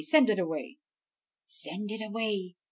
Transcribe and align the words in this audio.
Send 0.03 0.31
it 0.31 0.39
away!" 0.39 0.79
"Send 1.45 1.91
it 1.91 2.01
away!" 2.03 2.55